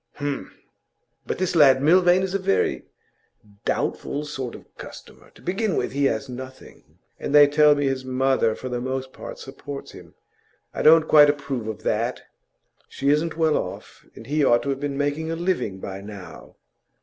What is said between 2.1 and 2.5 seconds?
is a